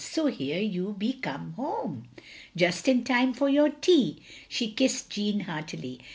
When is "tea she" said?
3.69-4.71